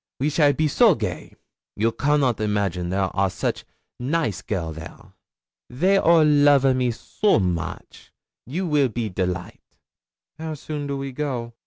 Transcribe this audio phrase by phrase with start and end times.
[0.19, 1.35] We shall be so gay.
[1.75, 3.65] You cannot imagine there are such
[4.01, 5.13] naice girl there.
[5.69, 8.11] They all love a me so moche,
[8.47, 9.77] you will be delight.'
[10.39, 11.53] 'How soon do we go?'